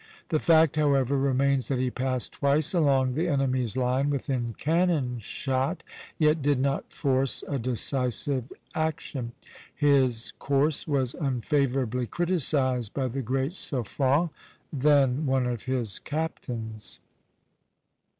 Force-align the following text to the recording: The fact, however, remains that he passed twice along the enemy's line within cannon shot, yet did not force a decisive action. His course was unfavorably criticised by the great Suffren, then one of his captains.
The 0.29 0.39
fact, 0.39 0.77
however, 0.77 1.15
remains 1.15 1.67
that 1.67 1.77
he 1.77 1.91
passed 1.91 2.31
twice 2.31 2.73
along 2.73 3.13
the 3.13 3.27
enemy's 3.27 3.77
line 3.77 4.09
within 4.09 4.55
cannon 4.57 5.19
shot, 5.19 5.83
yet 6.17 6.41
did 6.41 6.57
not 6.59 6.91
force 6.91 7.43
a 7.47 7.59
decisive 7.59 8.51
action. 8.73 9.33
His 9.75 10.31
course 10.39 10.87
was 10.87 11.13
unfavorably 11.13 12.07
criticised 12.07 12.95
by 12.95 13.09
the 13.09 13.21
great 13.21 13.51
Suffren, 13.53 14.31
then 14.73 15.27
one 15.27 15.45
of 15.45 15.65
his 15.65 15.99
captains. 15.99 16.97